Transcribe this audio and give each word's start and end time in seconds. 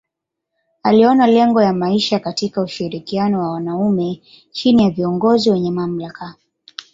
Aliona 0.83 1.27
lengo 1.27 1.61
ya 1.61 1.73
maisha 1.73 2.19
katika 2.19 2.61
ushirikiano 2.61 3.39
wa 3.41 3.51
wanaume 3.51 4.21
chini 4.51 4.83
ya 4.83 4.89
viongozi 4.91 5.51
wenye 5.51 5.71
mamlaka. 5.71 6.35